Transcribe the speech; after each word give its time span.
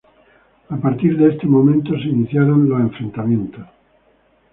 A 0.69 0.77
partir 0.77 1.15
de 1.15 1.29
este 1.29 1.45
momento 1.45 1.91
se 1.91 2.07
iniciaron 2.07 2.67
los 2.67 2.79
enfrentamientos. 2.81 3.67